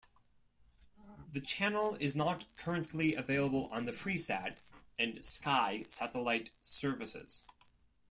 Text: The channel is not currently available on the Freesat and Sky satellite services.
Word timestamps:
The 1.31 1.41
channel 1.41 1.95
is 1.99 2.15
not 2.15 2.47
currently 2.57 3.13
available 3.13 3.67
on 3.71 3.85
the 3.85 3.91
Freesat 3.91 4.57
and 4.97 5.23
Sky 5.23 5.85
satellite 5.89 6.49
services. 6.59 7.45